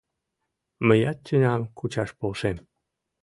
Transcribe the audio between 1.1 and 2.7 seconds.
тӱням кучаш полшем...